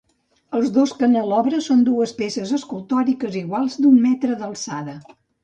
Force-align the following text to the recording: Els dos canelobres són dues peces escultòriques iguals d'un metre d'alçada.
Els 0.59 0.69
dos 0.77 0.93
canelobres 1.01 1.67
són 1.71 1.83
dues 1.89 2.13
peces 2.21 2.55
escultòriques 2.59 3.39
iguals 3.43 3.79
d'un 3.85 4.01
metre 4.09 4.41
d'alçada. 4.43 4.99